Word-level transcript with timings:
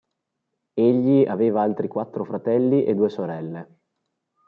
Egli 0.79 1.27
aveva 1.27 1.61
altri 1.61 1.87
quattro 1.87 2.23
fratelli 2.23 2.85
e 2.85 2.95
due 2.95 3.09
sorelle. 3.11 3.77